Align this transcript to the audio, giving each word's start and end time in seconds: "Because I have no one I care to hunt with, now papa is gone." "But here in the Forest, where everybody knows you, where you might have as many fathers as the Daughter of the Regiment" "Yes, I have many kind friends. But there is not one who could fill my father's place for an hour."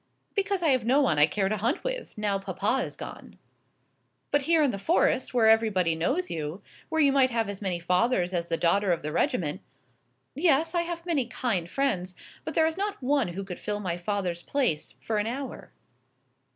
"Because 0.33 0.63
I 0.63 0.69
have 0.69 0.83
no 0.83 0.99
one 0.99 1.19
I 1.19 1.27
care 1.27 1.47
to 1.47 1.57
hunt 1.57 1.83
with, 1.83 2.17
now 2.17 2.39
papa 2.39 2.81
is 2.83 2.95
gone." 2.95 3.37
"But 4.31 4.41
here 4.41 4.63
in 4.63 4.71
the 4.71 4.79
Forest, 4.79 5.31
where 5.31 5.47
everybody 5.47 5.93
knows 5.93 6.31
you, 6.31 6.63
where 6.89 6.99
you 7.01 7.11
might 7.11 7.29
have 7.29 7.47
as 7.47 7.61
many 7.61 7.79
fathers 7.79 8.33
as 8.33 8.47
the 8.47 8.57
Daughter 8.57 8.91
of 8.91 9.03
the 9.03 9.11
Regiment" 9.11 9.61
"Yes, 10.35 10.73
I 10.73 10.81
have 10.81 11.05
many 11.05 11.27
kind 11.27 11.69
friends. 11.69 12.15
But 12.43 12.55
there 12.55 12.65
is 12.65 12.79
not 12.79 12.99
one 13.03 13.27
who 13.27 13.43
could 13.43 13.59
fill 13.59 13.79
my 13.79 13.95
father's 13.95 14.41
place 14.41 14.95
for 14.99 15.19
an 15.19 15.27
hour." 15.27 15.71